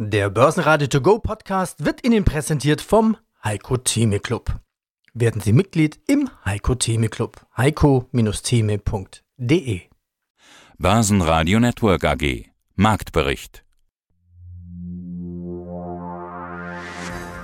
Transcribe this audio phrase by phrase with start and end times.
[0.00, 4.60] Der Börsenradio To Go Podcast wird Ihnen präsentiert vom Heiko Theme Club.
[5.12, 7.44] Werden Sie Mitglied im Heiko Theme Club.
[7.56, 9.80] heiko-theme.de
[10.78, 12.44] Börsenradio Network AG
[12.76, 13.64] Marktbericht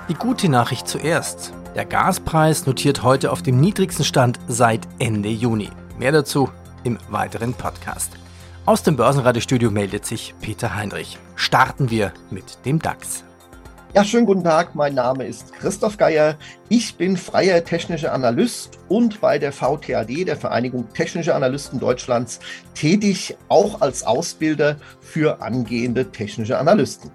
[0.08, 1.52] Die gute Nachricht zuerst.
[1.74, 5.70] Der Gaspreis notiert heute auf dem niedrigsten Stand seit Ende Juni.
[5.98, 6.48] Mehr dazu
[6.84, 8.12] im weiteren Podcast.
[8.66, 11.18] Aus dem Börsenradiostudio meldet sich Peter Heinrich.
[11.36, 13.22] Starten wir mit dem DAX.
[13.92, 14.74] Ja, schönen guten Tag.
[14.74, 16.38] Mein Name ist Christoph Geier.
[16.70, 22.40] Ich bin freier technischer Analyst und bei der VTAD, der Vereinigung Technischer Analysten Deutschlands,
[22.74, 27.10] tätig, auch als Ausbilder für angehende technische Analysten.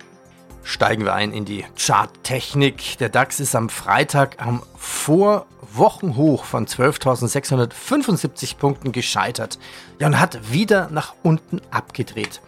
[0.63, 2.98] Steigen wir ein in die Charttechnik.
[2.99, 9.58] Der DAX ist am Freitag am Vorwochenhoch von 12.675 Punkten gescheitert
[9.99, 12.41] ja, und hat wieder nach unten abgedreht,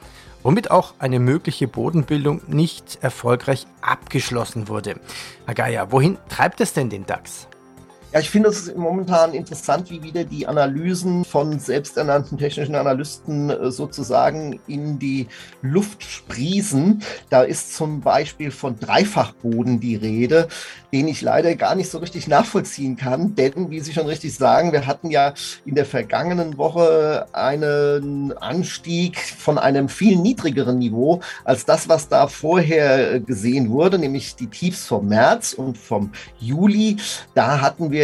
[0.43, 4.99] womit auch eine mögliche Bodenbildung nicht erfolgreich abgeschlossen wurde.
[5.47, 7.47] Herr wohin treibt es denn den DAX?
[8.13, 13.71] Ja, ich finde es momentan interessant, wie wieder die Analysen von selbsternannten technischen Analysten äh,
[13.71, 15.27] sozusagen in die
[15.61, 17.01] Luft sprießen.
[17.29, 20.49] Da ist zum Beispiel von Dreifachboden die Rede,
[20.91, 23.33] den ich leider gar nicht so richtig nachvollziehen kann.
[23.35, 29.17] Denn, wie Sie schon richtig sagen, wir hatten ja in der vergangenen Woche einen Anstieg
[29.19, 34.47] von einem viel niedrigeren Niveau als das, was da vorher äh, gesehen wurde, nämlich die
[34.47, 36.97] Tiefs vom März und vom Juli.
[37.35, 38.00] Da hatten wir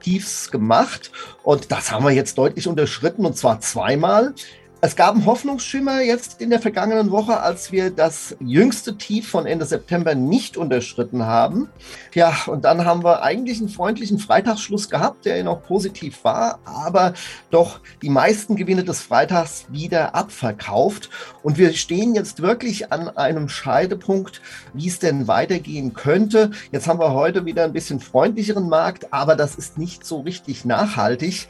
[0.00, 1.10] Tiefs gemacht
[1.42, 4.34] und das haben wir jetzt deutlich unterschritten und zwar zweimal.
[4.82, 9.44] Es gab einen Hoffnungsschimmer jetzt in der vergangenen Woche, als wir das jüngste Tief von
[9.44, 11.68] Ende September nicht unterschritten haben.
[12.14, 17.12] Ja, und dann haben wir eigentlich einen freundlichen Freitagsschluss gehabt, der noch positiv war, aber
[17.50, 21.10] doch die meisten Gewinne des Freitags wieder abverkauft.
[21.42, 24.40] Und wir stehen jetzt wirklich an einem Scheidepunkt,
[24.72, 26.52] wie es denn weitergehen könnte.
[26.72, 30.64] Jetzt haben wir heute wieder ein bisschen freundlicheren Markt, aber das ist nicht so richtig
[30.64, 31.48] nachhaltig.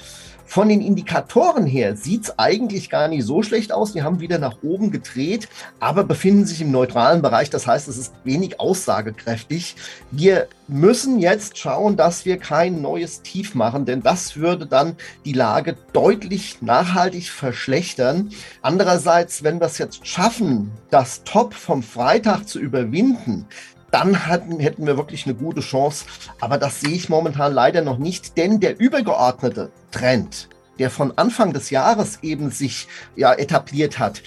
[0.50, 3.92] Von den Indikatoren her sieht es eigentlich gar nicht so schlecht aus.
[3.92, 7.50] Die haben wieder nach oben gedreht, aber befinden sich im neutralen Bereich.
[7.50, 9.76] Das heißt, es ist wenig aussagekräftig.
[10.10, 15.34] Wir müssen jetzt schauen, dass wir kein neues Tief machen, denn das würde dann die
[15.34, 18.30] Lage deutlich nachhaltig verschlechtern.
[18.60, 23.46] Andererseits, wenn wir es jetzt schaffen, das Top vom Freitag zu überwinden,
[23.90, 26.06] dann hatten, hätten wir wirklich eine gute Chance.
[26.40, 31.52] Aber das sehe ich momentan leider noch nicht, denn der übergeordnete Trend, der von Anfang
[31.52, 34.22] des Jahres eben sich ja etabliert hat,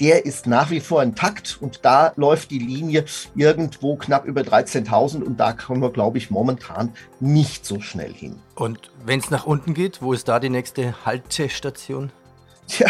[0.00, 3.04] der ist nach wie vor intakt und da läuft die Linie
[3.34, 8.36] irgendwo knapp über 13.000 und da kommen wir, glaube ich, momentan nicht so schnell hin.
[8.56, 12.10] Und wenn es nach unten geht, wo ist da die nächste Haltestation?
[12.68, 12.88] Tja,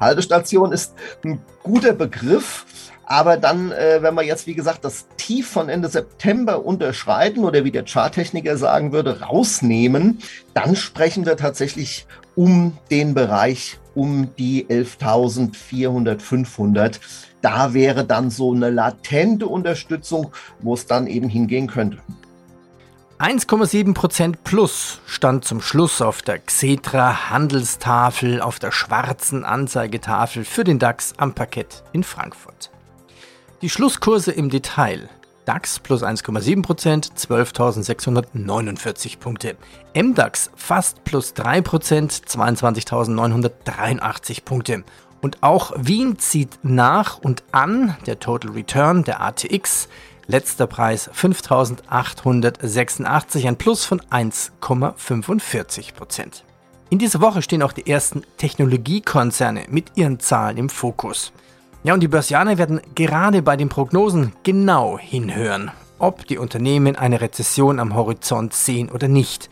[0.00, 2.64] Haltestation ist ein guter Begriff.
[3.04, 7.64] Aber dann, äh, wenn wir jetzt, wie gesagt, das Tief von Ende September unterschreiten oder
[7.64, 10.20] wie der Charttechniker sagen würde, rausnehmen,
[10.54, 12.06] dann sprechen wir tatsächlich
[12.36, 17.00] um den Bereich um die 11.400, 500.
[17.42, 21.98] Da wäre dann so eine latente Unterstützung, wo es dann eben hingehen könnte.
[23.18, 30.78] 1,7% plus stand zum Schluss auf der Xetra Handelstafel auf der schwarzen Anzeigetafel für den
[30.78, 32.70] DAX am Parkett in Frankfurt.
[33.62, 35.08] Die Schlusskurse im Detail.
[35.44, 39.56] DAX plus 1,7%, 12.649 Punkte.
[39.94, 44.84] MDAX fast plus 3%, 22.983 Punkte.
[45.20, 49.88] Und auch Wien zieht nach und an, der Total Return der ATX.
[50.32, 56.42] Letzter Preis 5.886, ein Plus von 1,45%.
[56.88, 61.34] In dieser Woche stehen auch die ersten Technologiekonzerne mit ihren Zahlen im Fokus.
[61.84, 67.20] Ja, und die Börsianer werden gerade bei den Prognosen genau hinhören, ob die Unternehmen eine
[67.20, 69.50] Rezession am Horizont sehen oder nicht.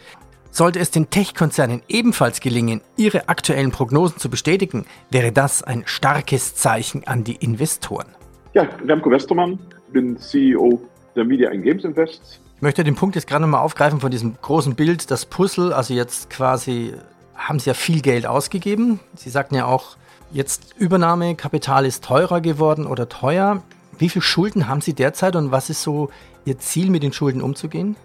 [0.50, 6.54] Sollte es den Tech-Konzernen ebenfalls gelingen, ihre aktuellen Prognosen zu bestätigen, wäre das ein starkes
[6.54, 8.06] Zeichen an die Investoren.
[8.54, 9.58] Ja, Remco Westermann,
[9.92, 10.80] bin CEO
[11.16, 12.40] der Media and Games Invest.
[12.56, 15.72] Ich möchte den Punkt jetzt gerade nochmal aufgreifen von diesem großen Bild, das Puzzle.
[15.72, 16.94] Also jetzt quasi
[17.34, 19.00] haben Sie ja viel Geld ausgegeben.
[19.14, 19.96] Sie sagten ja auch,
[20.32, 23.64] Jetzt Übernahmekapital ist teurer geworden oder teuer.
[23.98, 26.10] Wie viel Schulden haben Sie derzeit und was ist so
[26.44, 27.96] Ihr Ziel, mit den Schulden umzugehen?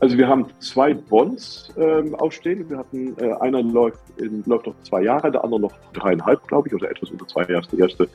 [0.00, 2.68] Also wir haben zwei Bonds äh, ausstehen.
[2.68, 6.68] Wir hatten äh, einer läuft, in, läuft noch zwei Jahre, der andere noch dreieinhalb, glaube
[6.68, 7.66] ich, oder etwas unter zwei Jahre.
[7.72, 8.08] Der erste.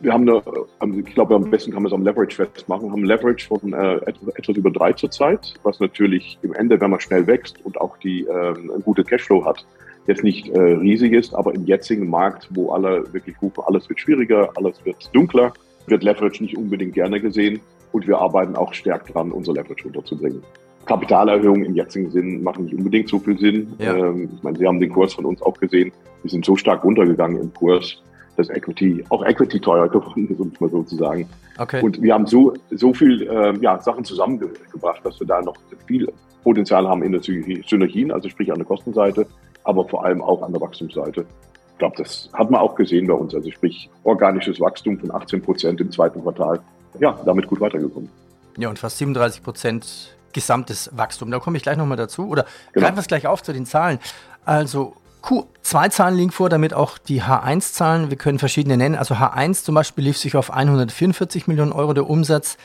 [0.00, 2.86] Wir haben eine, ich glaube, am besten kann man es am Leverage festmachen.
[2.86, 6.80] Wir haben ein Leverage von äh, etwas, etwas über drei zurzeit, was natürlich im Ende,
[6.80, 8.54] wenn man schnell wächst und auch die äh,
[8.84, 9.64] gute Cashflow hat,
[10.06, 14.00] jetzt nicht äh, riesig ist, aber im jetzigen Markt, wo alle wirklich rufen, alles wird
[14.00, 15.52] schwieriger, alles wird dunkler,
[15.86, 17.60] wird Leverage nicht unbedingt gerne gesehen.
[17.92, 20.42] und wir arbeiten auch stärker dran, unser Leverage runterzubringen.
[20.86, 23.72] Kapitalerhöhungen im jetzigen Sinn machen nicht unbedingt so viel Sinn.
[23.78, 23.96] Ja.
[23.96, 25.92] Ähm, ich meine, Sie haben den Kurs von uns auch gesehen.
[26.22, 28.02] Wir sind so stark runtergegangen im Kurs,
[28.36, 31.28] dass Equity, auch Equity teuer geworden ist, um es mal so zu sagen.
[31.58, 31.82] Okay.
[31.82, 36.12] Und wir haben so, so viel äh, ja, Sachen zusammengebracht, dass wir da noch viel
[36.42, 39.26] Potenzial haben in der Synergien, also sprich an der Kostenseite,
[39.64, 41.24] aber vor allem auch an der Wachstumsseite.
[41.72, 45.42] Ich glaube, das hat man auch gesehen bei uns, also sprich organisches Wachstum von 18
[45.42, 46.60] Prozent im zweiten Quartal.
[47.00, 48.08] Ja, damit gut weitergekommen.
[48.56, 51.30] Ja, und fast 37 Prozent gesamtes Wachstum.
[51.30, 52.28] Da komme ich gleich nochmal dazu.
[52.28, 52.84] Oder genau.
[52.84, 53.98] greifen wir es gleich auf zu den Zahlen.
[54.44, 54.94] Also
[55.24, 58.94] Q2-Zahlen liegen vor, damit auch die H1-Zahlen, wir können verschiedene nennen.
[58.94, 62.58] Also H1 zum Beispiel lief sich auf 144 Millionen Euro der Umsatz.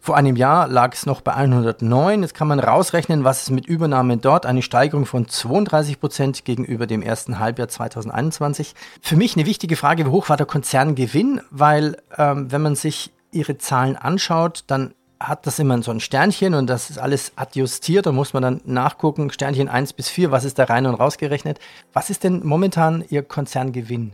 [0.00, 2.22] Vor einem Jahr lag es noch bei 109.
[2.22, 6.86] Jetzt kann man rausrechnen, was es mit Übernahme dort, eine Steigerung von 32 Prozent gegenüber
[6.86, 8.74] dem ersten Halbjahr 2021.
[9.02, 11.40] Für mich eine wichtige Frage, wie hoch war der Konzerngewinn?
[11.50, 16.54] Weil ähm, wenn man sich ihre Zahlen anschaut, dann hat das immer so ein Sternchen
[16.54, 18.06] und das ist alles adjustiert.
[18.06, 21.58] Da muss man dann nachgucken, Sternchen 1 bis 4, was ist da rein und rausgerechnet.
[21.92, 24.12] Was ist denn momentan Ihr Konzerngewinn?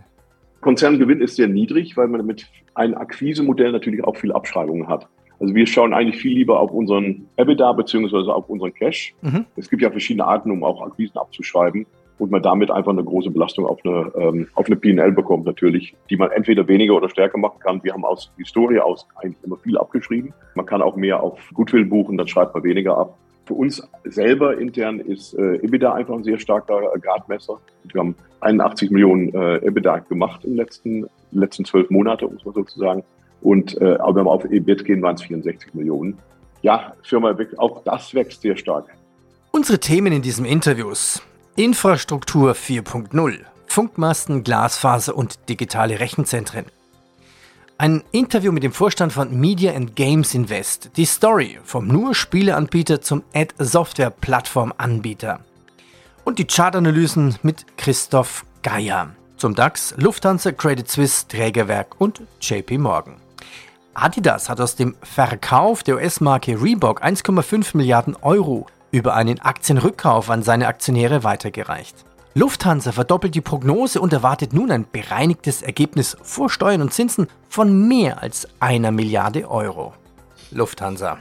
[0.60, 5.06] Konzerngewinn ist sehr niedrig, weil man mit einem Akquise-Modell natürlich auch viel Abschreibungen hat.
[5.38, 9.14] Also wir schauen eigentlich viel lieber auf unseren EBITDA beziehungsweise auf unseren Cash.
[9.20, 9.44] Mhm.
[9.56, 11.86] Es gibt ja verschiedene Arten, um auch Akquisen abzuschreiben
[12.18, 15.94] und man damit einfach eine große Belastung auf eine, ähm, auf eine PNL bekommt natürlich,
[16.10, 17.82] die man entweder weniger oder stärker machen kann.
[17.82, 20.32] Wir haben aus Historie aus eigentlich immer viel abgeschrieben.
[20.54, 23.18] Man kann auch mehr auf Goodwill buchen, dann schreibt man weniger ab.
[23.46, 27.58] Für uns selber intern ist äh, EBITDA einfach ein sehr starker Gradmesser.
[27.92, 32.44] Wir haben 81 Millionen äh, EBITDA gemacht in den letzten, letzten zwölf Monaten, um es
[32.44, 33.02] mal so zu sagen.
[33.42, 36.16] Und äh, aber wenn wir auf EBIT gehen, waren es 64 Millionen.
[36.62, 38.86] Ja, Firma, auch das wächst sehr stark.
[39.52, 41.22] Unsere Themen in diesem Interviews
[41.56, 46.64] Infrastruktur 4.0, Funkmasten, Glasfaser und digitale Rechenzentren.
[47.78, 50.90] Ein Interview mit dem Vorstand von Media and Games Invest.
[50.96, 55.38] Die Story vom nur Spieleanbieter zum Ad-Software-Plattform-Anbieter.
[56.24, 59.10] Und die Chartanalysen mit Christoph Geier.
[59.36, 63.14] Zum DAX, Lufthansa, Credit Suisse, Trägerwerk und JP Morgan.
[63.94, 70.44] Adidas hat aus dem Verkauf der US-Marke Reebok 1,5 Milliarden Euro über einen Aktienrückkauf an
[70.44, 72.04] seine Aktionäre weitergereicht.
[72.34, 77.88] Lufthansa verdoppelt die Prognose und erwartet nun ein bereinigtes Ergebnis vor Steuern und Zinsen von
[77.88, 79.94] mehr als einer Milliarde Euro.
[80.52, 81.18] Lufthansa.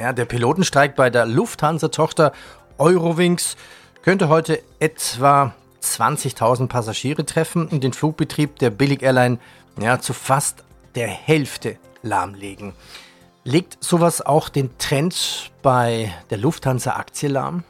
[0.00, 2.32] Ja, der Pilotenstreik bei der Lufthansa-Tochter
[2.78, 3.56] Eurowings
[4.02, 9.38] könnte heute etwa 20.000 Passagiere treffen und den Flugbetrieb der Billig-Airline
[9.80, 10.64] ja, zu fast
[10.96, 12.72] der Hälfte lahmlegen.
[13.44, 17.64] Legt sowas auch den Trend bei der Lufthansa-Aktie lahm?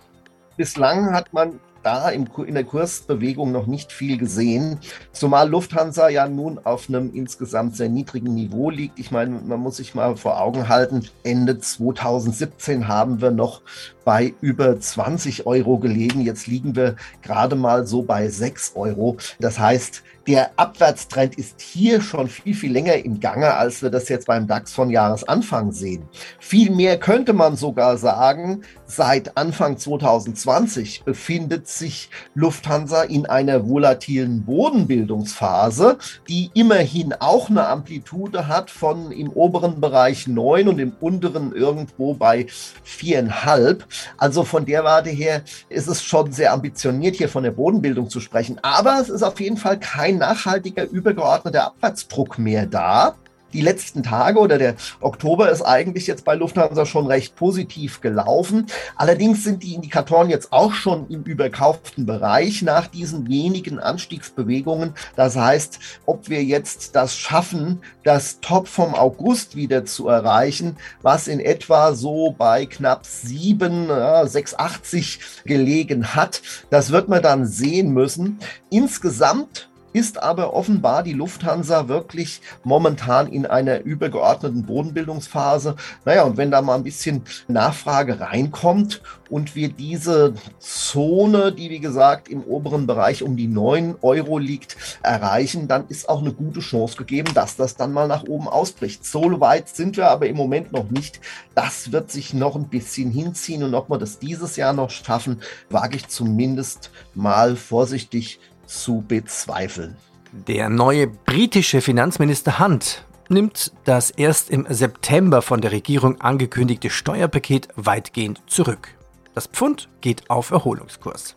[0.59, 4.79] Bislang hat man da in der Kursbewegung noch nicht viel gesehen,
[5.13, 8.99] zumal Lufthansa ja nun auf einem insgesamt sehr niedrigen Niveau liegt.
[8.99, 13.63] Ich meine, man muss sich mal vor Augen halten, Ende 2017 haben wir noch
[14.05, 16.21] bei über 20 Euro gelegen.
[16.21, 19.17] Jetzt liegen wir gerade mal so bei 6 Euro.
[19.41, 24.09] Das heißt, der Abwärtstrend ist hier schon viel, viel länger im Gange, als wir das
[24.09, 26.05] jetzt beim DAX von Jahresanfang sehen.
[26.39, 35.99] Vielmehr könnte man sogar sagen, seit Anfang 2020 befindet sich Lufthansa in einer volatilen Bodenbildungsphase,
[36.29, 42.15] die immerhin auch eine Amplitude hat von im oberen Bereich 9 und im unteren irgendwo
[42.15, 42.47] bei
[42.87, 43.81] 4,5.
[44.17, 48.21] Also von der Warte her ist es schon sehr ambitioniert, hier von der Bodenbildung zu
[48.21, 48.59] sprechen.
[48.63, 53.15] Aber es ist auf jeden Fall kein nachhaltiger übergeordneter Abwärtsdruck mehr da.
[53.53, 58.67] Die letzten Tage oder der Oktober ist eigentlich jetzt bei Lufthansa schon recht positiv gelaufen.
[58.97, 64.95] Allerdings sind die Indikatoren jetzt auch schon im überkauften Bereich nach diesen wenigen Anstiegsbewegungen.
[65.17, 71.29] Das heißt, ob wir jetzt das schaffen, das Top vom August wieder zu erreichen, was
[71.29, 73.89] in etwa so bei knapp 7,
[74.25, 78.39] 680 gelegen hat, das wird man dann sehen müssen.
[78.71, 85.77] Insgesamt ist aber offenbar die Lufthansa wirklich momentan in einer übergeordneten Bodenbildungsphase.
[86.05, 91.81] Naja, und wenn da mal ein bisschen Nachfrage reinkommt und wir diese Zone, die wie
[91.81, 96.61] gesagt im oberen Bereich um die 9 Euro liegt, erreichen, dann ist auch eine gute
[96.61, 99.05] Chance gegeben, dass das dann mal nach oben ausbricht.
[99.07, 101.21] So weit sind wir aber im Moment noch nicht.
[101.55, 105.41] Das wird sich noch ein bisschen hinziehen und ob wir das dieses Jahr noch schaffen,
[105.71, 108.39] wage ich zumindest mal vorsichtig
[108.73, 109.97] zu bezweifeln.
[110.33, 117.69] Der neue britische Finanzminister Hunt nimmt das erst im September von der Regierung angekündigte Steuerpaket
[117.77, 118.89] weitgehend zurück.
[119.35, 121.37] Das Pfund geht auf Erholungskurs.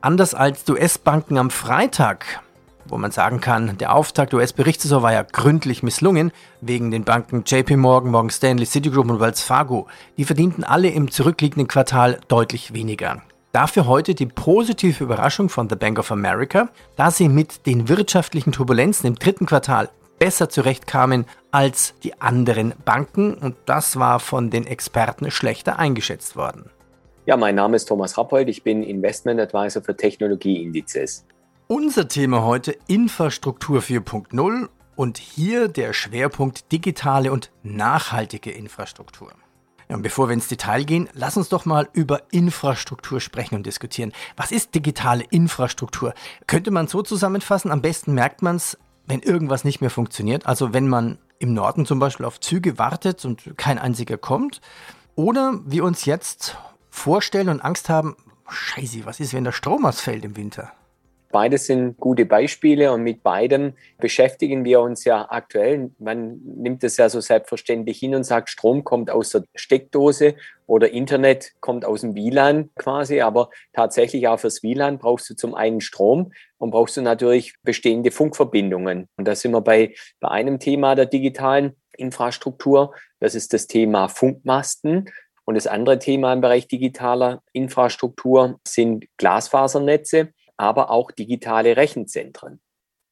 [0.00, 2.40] Anders als US-Banken am Freitag
[2.88, 7.44] wo man sagen kann, der Auftakt der US-Berichtssaison war ja gründlich misslungen, wegen den Banken
[7.46, 9.86] JP Morgan, Morgan Stanley, Citigroup und Wells Fargo.
[10.16, 13.22] Die verdienten alle im zurückliegenden Quartal deutlich weniger.
[13.56, 18.52] Dafür heute die positive Überraschung von The Bank of America, da sie mit den wirtschaftlichen
[18.52, 24.66] Turbulenzen im dritten Quartal besser zurechtkamen als die anderen Banken und das war von den
[24.66, 26.68] Experten schlechter eingeschätzt worden.
[27.24, 31.24] Ja, mein Name ist Thomas Rappold, ich bin Investment Advisor für Technologieindizes.
[31.66, 39.32] Unser Thema heute Infrastruktur 4.0 und hier der Schwerpunkt digitale und nachhaltige Infrastruktur.
[39.88, 43.66] Ja, und bevor wir ins Detail gehen, lass uns doch mal über Infrastruktur sprechen und
[43.66, 44.12] diskutieren.
[44.36, 46.12] Was ist digitale Infrastruktur?
[46.46, 48.76] Könnte man so zusammenfassen, am besten merkt man es,
[49.06, 50.46] wenn irgendwas nicht mehr funktioniert.
[50.46, 54.60] Also wenn man im Norden zum Beispiel auf Züge wartet und kein einziger kommt.
[55.14, 56.56] Oder wir uns jetzt
[56.90, 58.16] vorstellen und Angst haben,
[58.48, 60.72] scheiße, was ist, wenn der Strom ausfällt im Winter?
[61.36, 65.90] Beides sind gute Beispiele und mit beidem beschäftigen wir uns ja aktuell.
[65.98, 70.88] Man nimmt es ja so selbstverständlich hin und sagt, Strom kommt aus der Steckdose oder
[70.88, 73.20] Internet kommt aus dem WLAN quasi.
[73.20, 78.12] Aber tatsächlich auch fürs WLAN brauchst du zum einen Strom und brauchst du natürlich bestehende
[78.12, 79.06] Funkverbindungen.
[79.18, 82.94] Und da sind wir bei, bei einem Thema der digitalen Infrastruktur.
[83.20, 85.10] Das ist das Thema Funkmasten.
[85.44, 92.60] Und das andere Thema im Bereich digitaler Infrastruktur sind Glasfasernetze aber auch digitale Rechenzentren.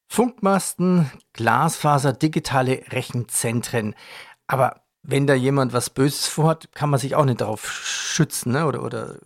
[0.09, 3.95] Funkmasten, Glasfaser, digitale Rechenzentren.
[4.47, 8.67] Aber wenn da jemand was Böses vorhat, kann man sich auch nicht darauf schützen, ne?
[8.67, 9.19] Oder, oder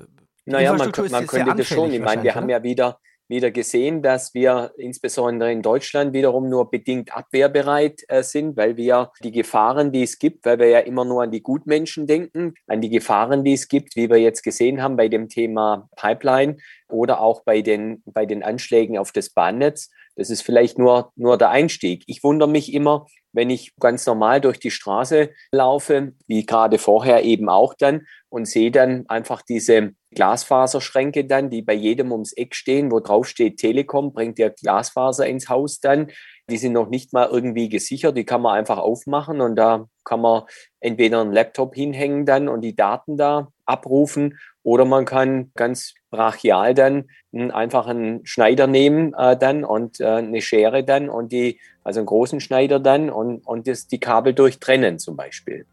[0.44, 1.92] naja, man, man könnte das schon.
[1.92, 6.70] Ich meine, wir haben ja wieder wieder gesehen, dass wir insbesondere in Deutschland wiederum nur
[6.70, 11.04] bedingt abwehrbereit äh, sind, weil wir die Gefahren, die es gibt, weil wir ja immer
[11.04, 14.82] nur an die Gutmenschen denken, an die Gefahren, die es gibt, wie wir jetzt gesehen
[14.82, 16.56] haben bei dem Thema Pipeline
[16.88, 19.90] oder auch bei den, bei den Anschlägen auf das Bahnnetz.
[20.18, 22.02] Das ist vielleicht nur, nur der Einstieg.
[22.08, 27.22] Ich wundere mich immer, wenn ich ganz normal durch die Straße laufe, wie gerade vorher
[27.22, 32.56] eben auch dann, und sehe dann einfach diese Glasfaserschränke dann, die bei jedem ums Eck
[32.56, 36.10] stehen, wo drauf steht Telekom, bringt der Glasfaser ins Haus dann.
[36.50, 40.20] Die sind noch nicht mal irgendwie gesichert, die kann man einfach aufmachen und da kann
[40.20, 40.42] man
[40.80, 46.74] entweder einen Laptop hinhängen dann und die Daten da abrufen oder man kann ganz brachial
[46.74, 47.04] dann
[47.50, 52.06] einfach einen Schneider nehmen äh, dann und äh, eine Schere dann und die, also einen
[52.06, 55.66] großen Schneider dann und, und das, die Kabel durchtrennen zum Beispiel.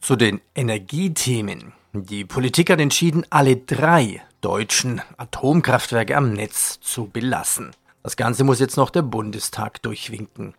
[0.00, 1.72] Zu den Energiethemen.
[1.92, 7.72] Die Politik hat entschieden, alle drei deutschen Atomkraftwerke am Netz zu belassen.
[8.02, 10.54] Das Ganze muss jetzt noch der Bundestag durchwinken.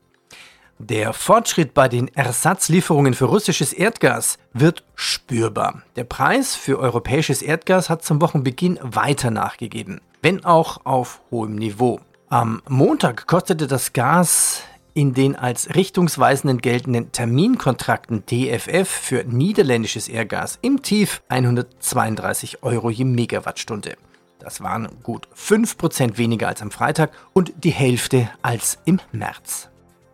[0.83, 5.83] Der Fortschritt bei den Ersatzlieferungen für russisches Erdgas wird spürbar.
[5.95, 11.99] Der Preis für europäisches Erdgas hat zum Wochenbeginn weiter nachgegeben, wenn auch auf hohem Niveau.
[12.29, 14.63] Am Montag kostete das Gas
[14.95, 23.05] in den als richtungsweisenden geltenden Terminkontrakten DFF für niederländisches Erdgas im Tief 132 Euro je
[23.05, 23.97] Megawattstunde.
[24.39, 29.70] Das waren gut 5% weniger als am Freitag und die Hälfte als im März.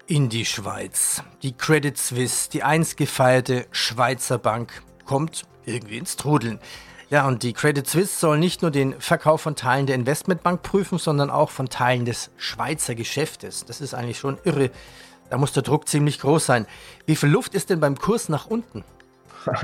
[0.09, 1.21] In die Schweiz.
[1.43, 6.61] Die Credit Suisse, die einst gefeierte Schweizer Bank, kommt irgendwie ins Trudeln.
[7.09, 10.97] Ja, und die Credit Suisse soll nicht nur den Verkauf von Teilen der Investmentbank prüfen,
[10.97, 13.65] sondern auch von Teilen des Schweizer Geschäftes.
[13.65, 14.71] Das ist eigentlich schon irre.
[15.29, 16.67] Da muss der Druck ziemlich groß sein.
[17.05, 18.85] Wie viel Luft ist denn beim Kurs nach unten?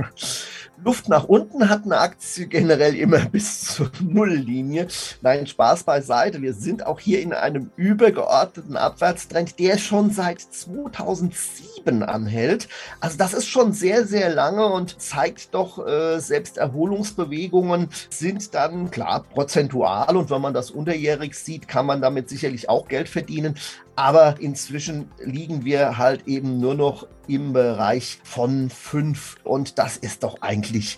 [0.83, 4.87] Luft nach unten hat eine Aktie generell immer bis zur Nulllinie.
[5.21, 6.41] Nein, Spaß beiseite.
[6.41, 12.67] Wir sind auch hier in einem übergeordneten Abwärtstrend, der schon seit 2007 anhält.
[12.99, 18.91] Also das ist schon sehr, sehr lange und zeigt doch, äh, selbst Erholungsbewegungen sind dann
[18.91, 23.55] klar prozentual und wenn man das unterjährig sieht, kann man damit sicherlich auch Geld verdienen.
[23.95, 29.37] Aber inzwischen liegen wir halt eben nur noch im Bereich von fünf.
[29.43, 30.97] Und das ist doch eigentlich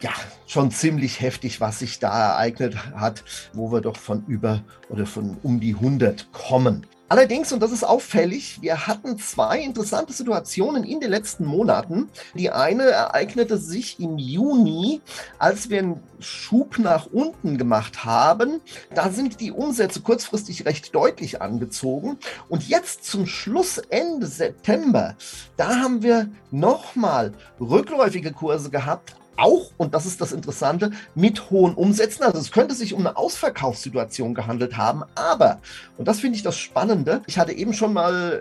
[0.00, 0.10] ja,
[0.46, 5.36] schon ziemlich heftig, was sich da ereignet hat, wo wir doch von über oder von
[5.42, 6.86] um die 100 kommen.
[7.10, 12.08] Allerdings, und das ist auffällig, wir hatten zwei interessante Situationen in den letzten Monaten.
[12.34, 15.00] Die eine ereignete sich im Juni,
[15.36, 18.60] als wir einen Schub nach unten gemacht haben.
[18.94, 22.16] Da sind die Umsätze kurzfristig recht deutlich angezogen.
[22.48, 25.16] Und jetzt zum Schluss Ende September,
[25.56, 31.74] da haben wir nochmal rückläufige Kurse gehabt, auch, und das ist das Interessante, mit hohen
[31.74, 32.24] Umsätzen.
[32.24, 35.60] Also es könnte sich um eine Ausverkaufssituation gehandelt haben, aber,
[35.96, 38.32] und das finde ich das Spannende, ich hatte eben schon mal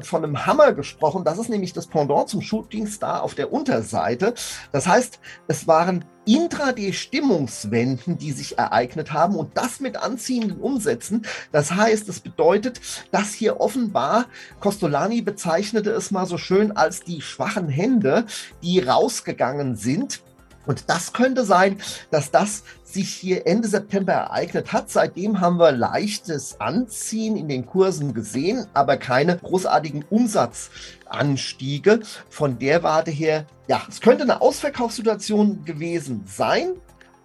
[0.00, 3.52] äh, von einem Hammer gesprochen, das ist nämlich das Pendant zum Shooting Star auf der
[3.52, 4.34] Unterseite.
[4.72, 11.24] Das heißt, es waren Intraday-Stimmungswenden, die sich ereignet haben und das mit anziehenden Umsätzen.
[11.52, 14.26] Das heißt, es bedeutet, dass hier offenbar,
[14.60, 18.26] Costolani bezeichnete es mal so schön als die schwachen Hände,
[18.62, 20.20] die rausgegangen sind.
[20.68, 24.90] Und das könnte sein, dass das sich hier Ende September ereignet hat.
[24.90, 32.00] Seitdem haben wir leichtes Anziehen in den Kursen gesehen, aber keine großartigen Umsatzanstiege.
[32.28, 36.74] Von der Warte her, ja, es könnte eine Ausverkaufssituation gewesen sein,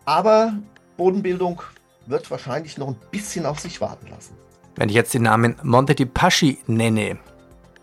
[0.05, 0.53] aber
[0.95, 1.61] Bodenbildung
[2.05, 4.37] wird wahrscheinlich noch ein bisschen auf sich warten lassen.
[4.75, 7.19] Wenn ich jetzt den Namen Monte di Paschi nenne,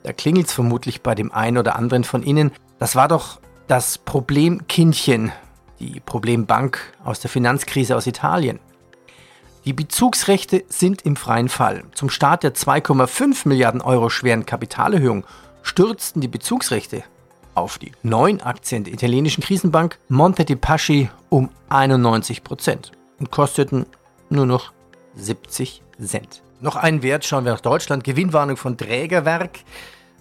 [0.04, 2.50] da klingelt es vermutlich bei dem einen oder anderen von Ihnen.
[2.78, 5.32] Das war doch das Problemkindchen
[5.80, 8.60] die Problembank aus der Finanzkrise aus Italien.
[9.64, 11.84] Die Bezugsrechte sind im freien Fall.
[11.94, 15.24] Zum Start der 2,5 Milliarden Euro schweren Kapitalerhöhung
[15.62, 17.02] stürzten die Bezugsrechte
[17.54, 23.86] auf die neuen Aktien der italienischen Krisenbank Monte dei Paschi um 91 Prozent und kosteten
[24.30, 24.72] nur noch
[25.16, 26.42] 70 Cent.
[26.60, 28.04] Noch ein Wert, schauen wir nach Deutschland.
[28.04, 29.60] Gewinnwarnung von Trägerwerk.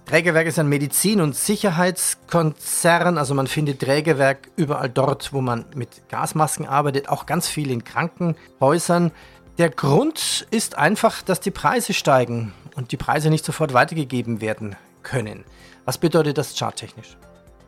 [0.10, 3.20] Trägerwerk ist ein Medizin- und Sicherheitskonzern.
[3.20, 7.84] Also man findet Trägerwerk überall dort, wo man mit Gasmasken arbeitet, auch ganz viel in
[7.84, 9.12] Krankenhäusern.
[9.60, 14.76] Der Grund ist einfach, dass die Preise steigen und die Preise nicht sofort weitergegeben werden
[15.04, 15.44] können.
[15.86, 17.16] Was bedeutet das charttechnisch?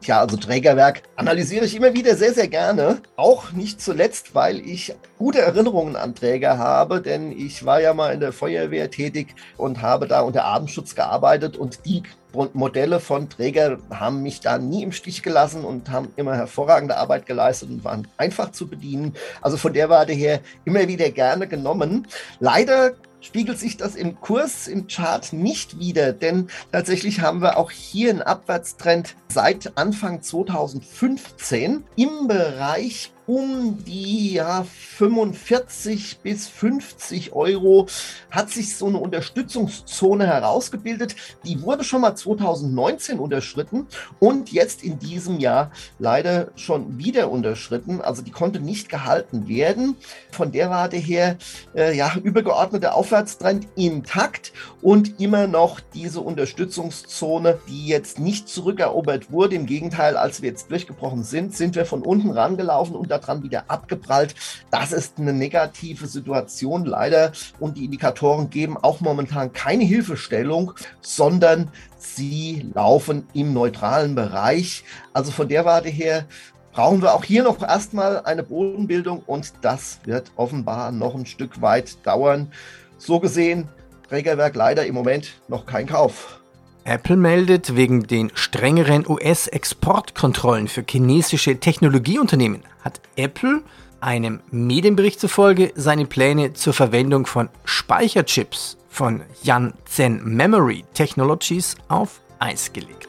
[0.02, 3.04] Tja, also Trägerwerk analysiere ich immer wieder sehr, sehr gerne.
[3.18, 8.12] Auch nicht zuletzt, weil ich gute Erinnerungen an Träger habe, denn ich war ja mal
[8.12, 12.02] in der Feuerwehr tätig und habe da unter Abendschutz gearbeitet und die
[12.34, 17.26] Modelle von Träger haben mich da nie im Stich gelassen und haben immer hervorragende Arbeit
[17.26, 19.14] geleistet und waren einfach zu bedienen.
[19.42, 22.08] Also von der Warte her immer wieder gerne genommen.
[22.40, 27.72] Leider spiegelt sich das im Kurs, im Chart nicht wieder, denn tatsächlich haben wir auch
[27.72, 37.88] hier einen Abwärtstrend seit Anfang 2015 im Bereich um die ja, 45 bis 50 Euro
[38.30, 41.16] hat sich so eine Unterstützungszone herausgebildet.
[41.46, 43.88] Die wurde schon mal 2019 unterschritten
[44.20, 48.02] und jetzt in diesem Jahr leider schon wieder unterschritten.
[48.02, 49.96] Also die konnte nicht gehalten werden.
[50.32, 51.38] Von der Warte her,
[51.76, 59.56] äh, ja, übergeordnete Aufwärtstrend intakt und immer noch diese Unterstützungszone, die jetzt nicht zurückerobert wurde.
[59.56, 63.66] Im Gegenteil, als wir jetzt durchgebrochen sind, sind wir von unten rangelaufen und daran wieder
[63.68, 64.34] abgeprallt.
[64.72, 71.70] Das ist eine negative Situation leider und die Indikatoren geben auch momentan keine Hilfestellung, sondern
[71.98, 74.84] sie laufen im neutralen Bereich.
[75.14, 76.26] Also von der Warte her
[76.72, 81.62] brauchen wir auch hier noch erstmal eine Bodenbildung und das wird offenbar noch ein Stück
[81.62, 82.52] weit dauern.
[82.98, 83.68] So gesehen,
[84.10, 86.41] Trägerwerk leider im Moment noch kein Kauf.
[86.84, 93.62] Apple meldet, wegen den strengeren US-Exportkontrollen für chinesische Technologieunternehmen hat Apple
[94.00, 102.74] einem Medienbericht zufolge seine Pläne zur Verwendung von Speicherchips von Yanzen Memory Technologies auf Eis
[102.74, 103.08] gelegt.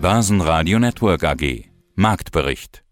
[0.00, 2.84] Börsenradio Network AG Marktbericht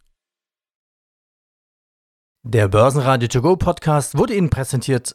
[2.43, 5.15] Der Börsenradio To Go Podcast wurde Ihnen präsentiert